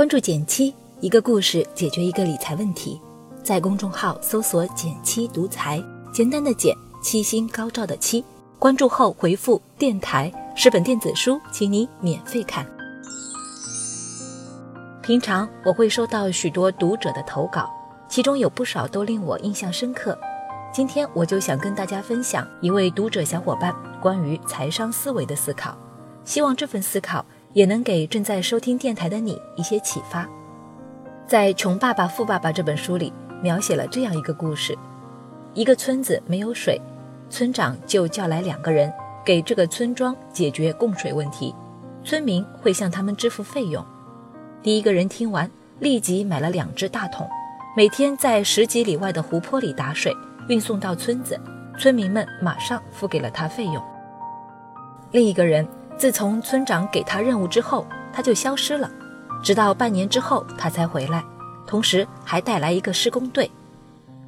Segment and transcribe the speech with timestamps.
[0.00, 2.98] 关注减七，一个故事解决一个理财问题。
[3.42, 5.78] 在公众号搜索“减七独裁，
[6.10, 8.24] 简单的减，七星高照的七。
[8.58, 12.66] 关注后回复“电台”是本电子书，请你免费看。
[15.02, 17.68] 平常我会收到许多读者的投稿，
[18.08, 20.18] 其中有不少都令我印象深刻。
[20.72, 25.76] 今天我就想跟大家分享一位读者小伙伴关于财商思维的思考，
[26.24, 27.22] 希望这份思考。
[27.52, 30.28] 也能给正在收听电台的你一些启发。
[31.26, 34.76] 在《穷爸爸富爸爸》这本书里，描写了这样一个故事：
[35.54, 36.80] 一个村子没有水，
[37.28, 38.92] 村长就叫来两个人，
[39.24, 41.54] 给这个村庄解决供水问题。
[42.02, 43.84] 村民会向他们支付费用。
[44.62, 47.28] 第一个人听完，立即买了两只大桶，
[47.76, 50.16] 每天在十几里外的湖泊里打水，
[50.48, 51.38] 运送到村子。
[51.78, 53.82] 村民们马上付给了他费用。
[55.12, 55.66] 另一个人。
[56.00, 58.90] 自从村长给他任务之后，他就消失了，
[59.42, 61.22] 直到半年之后他才回来，
[61.66, 63.50] 同时还带来一个施工队。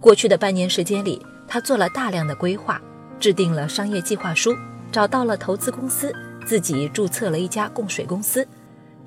[0.00, 2.80] 过去的半年时间里，他做了大量的规划，
[3.18, 4.54] 制定了商业计划书，
[4.92, 6.14] 找到了投资公司，
[6.46, 8.46] 自己注册了一家供水公司，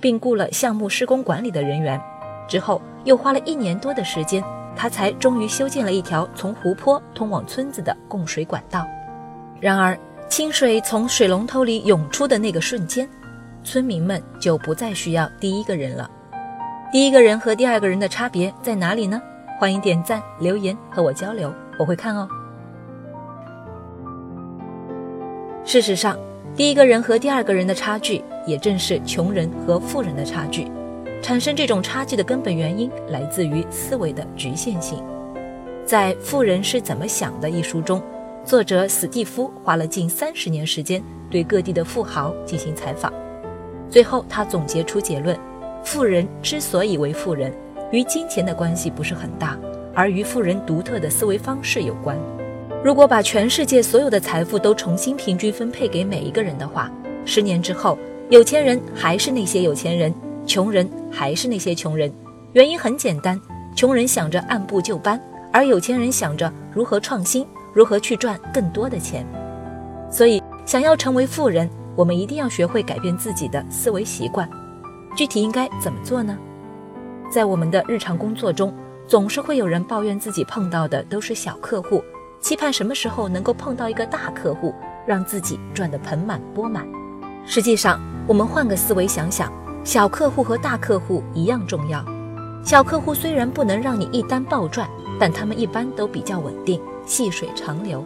[0.01, 1.97] 并雇了项目施工管理的人员。
[2.45, 4.43] 之后又花了一年多的时间，
[4.75, 8.85] 他才终于修建了一条从湖泊通往村子的供水管道。
[9.61, 9.97] 然而，
[10.29, 13.09] 清水从水龙头里涌出的那个瞬间，
[13.63, 16.09] 村民们就不再需要第一个人了。
[16.91, 19.19] 第一个人和第二个人的差别在哪里呢？
[19.59, 22.29] 欢迎点赞留言和我交流，我会看哦。
[25.65, 26.17] 事实上，
[26.55, 30.71] 第一个人和第二个人的差距，也正是穷人和富人的差距。
[31.21, 35.03] 产生这种差距的根本原因，来自于思维的局限性。
[35.85, 38.01] 在《富人是怎么想的》一书中。
[38.49, 43.13] 作者史蒂夫花了近三十年时间对各地的富豪进行采访，
[43.91, 45.39] 最后他总结出结论：
[45.83, 47.53] 富人之所以为富人，
[47.91, 49.55] 与金钱的关系不是很大，
[49.93, 52.17] 而与富人独特的思维方式有关。
[52.83, 56.91] 如果把全世界所有的财富都重新平均分配给每一个人的话，
[57.25, 57.99] 十年之后，
[58.31, 60.11] 有钱人还是那些有钱人，
[60.47, 62.11] 穷人还是那些穷人。
[62.53, 63.39] 原因很简单，
[63.75, 65.21] 穷人想着按部就班，
[65.53, 67.45] 而有钱人想着如何创新。
[67.73, 69.25] 如何去赚更多的钱？
[70.09, 74.49] 所以，想要成为富人，我们一定要学会改变自己的思维习惯。
[75.15, 76.37] 具体应该怎么做呢？
[77.31, 78.73] 在我们的日常工作中，
[79.05, 82.03] 总是会有人抱怨自己碰到的都是小客户，
[82.39, 84.73] 期盼什么时候能够碰到一个大客户，
[85.05, 86.87] 让自己赚得盆满钵满。
[87.45, 89.51] 实际上，我们换个思维想想，
[89.83, 92.03] 小客户和大客户一样重要。
[92.63, 96.81] 小客户虽然不能让你一单暴赚，但他们一般都比较稳定。
[97.09, 98.05] 细水长流，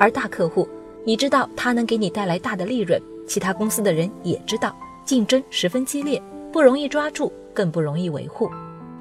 [0.00, 0.66] 而大客户，
[1.04, 6.20] 你知道他能给你带来大的利润，其他公司的人也知道，竞争十分激烈，
[6.50, 8.50] 不容易抓住，更不容易维护。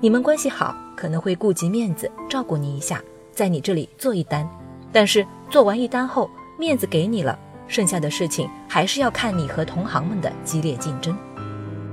[0.01, 4.45] 你们关系好，可能会顾及面子，照顾你一下，在你这里做一单。
[4.91, 6.29] 但是做完一单后，
[6.59, 11.17] 面子给你了，剩下的事情还是要看你和同行们的激烈竞争。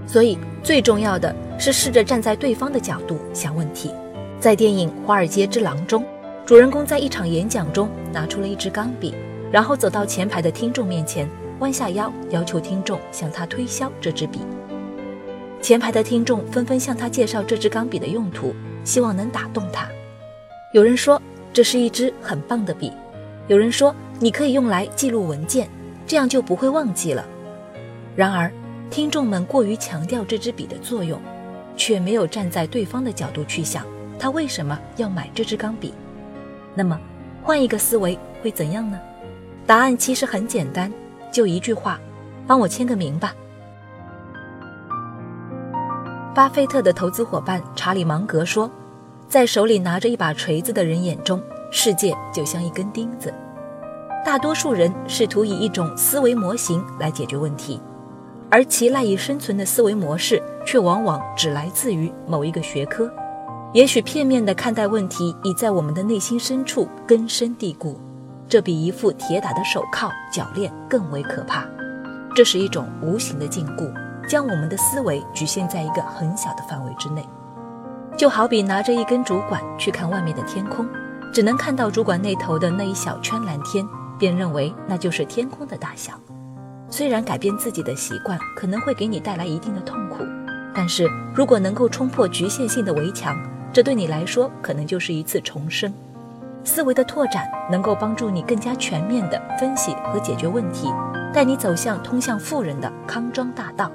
[0.08, 3.92] 所以最重要的是试着站在对方的角度想问题。
[4.40, 6.04] 在电影《华尔街之狼》中。
[6.46, 9.14] 主人公在一场演讲中拿出了一支钢笔，
[9.50, 11.26] 然后走到前排的听众面前，
[11.60, 14.40] 弯下腰要求听众向他推销这支笔。
[15.62, 18.54] 前排的听众纷纷向他介绍这支钢笔的用途，
[18.84, 19.88] 希望能打动他。
[20.74, 22.92] 有人说这是一支很棒的笔，
[23.48, 25.66] 有人说你可以用来记录文件，
[26.06, 27.24] 这样就不会忘记了。
[28.14, 28.52] 然而，
[28.90, 31.18] 听众们过于强调这支笔的作用，
[31.74, 33.86] 却没有站在对方的角度去想
[34.18, 35.94] 他为什么要买这支钢笔。
[36.74, 36.98] 那么，
[37.42, 38.98] 换一个思维会怎样呢？
[39.66, 40.92] 答案其实很简单，
[41.32, 41.98] 就一句话：
[42.46, 43.34] 帮我签个名吧。
[46.34, 48.70] 巴菲特的投资伙伴查理芒格说，
[49.28, 51.40] 在手里拿着一把锤子的人眼中，
[51.70, 53.32] 世界就像一根钉子。
[54.24, 57.80] 大多数人试图以一种思维模型来解决问题，
[58.50, 63.08] 而其赖以生存的思维模式，却往往只来自于某一个学科。
[63.74, 67.98] 也许片面的看待问题，已在我们的内心深处根深蒂固，
[68.48, 71.66] 这比一副铁打的手铐脚链更为可怕。
[72.36, 73.92] 这是一种无形的禁锢，
[74.28, 77.28] 将我们的思维局限在一个很小的范围之内。
[78.16, 80.86] 就好比拿着一根主管去看外面的天空，
[81.32, 83.84] 只能看到主管那头的那一小圈蓝天，
[84.16, 86.12] 便认为那就是天空的大小。
[86.88, 90.18] 虽然改变自己的习惯可能会给你带来一定的痛苦，
[90.72, 93.36] 但是如果能够冲破局限性的围墙，
[93.74, 95.92] 这对你来说可能就是一次重生，
[96.62, 100.88] 思维的拓展能够帮助你更加全面地分析和解决问题，
[101.32, 103.90] 带你走向通向富人的康庄大道。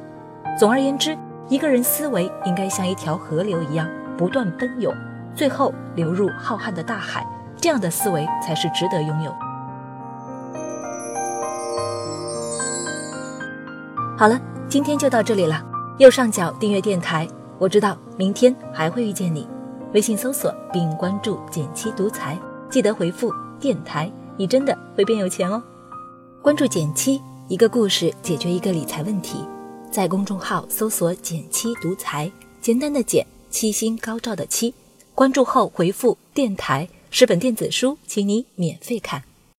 [0.59, 1.17] 总而言之，
[1.47, 3.87] 一个人思维应该像一条河流一样
[4.17, 4.93] 不断奔涌，
[5.33, 7.25] 最后流入浩瀚的大海。
[7.55, 9.33] 这样的思维才是值得拥有。
[14.17, 14.37] 好了，
[14.67, 15.63] 今天就到这里了。
[15.99, 17.25] 右上角订阅电台，
[17.57, 19.47] 我知道明天还会遇见你。
[19.93, 22.37] 微信搜索并关注“简七独裁，
[22.69, 25.61] 记得回复“电台”，你真的会变有钱哦。
[26.43, 29.43] 关注简七，一个故事解决一个理财问题。
[29.91, 32.31] 在公众号搜索“简七独裁，
[32.61, 34.71] 简单的简，七星高照的七。
[35.15, 36.87] 关注后回复“电台”。
[37.09, 39.23] 十本电子书，请你免费看。